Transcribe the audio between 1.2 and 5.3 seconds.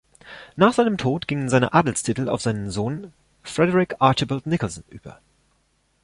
gingen seine Adelstitel auf seinen Sohn Frederick Archibald Nicolson über.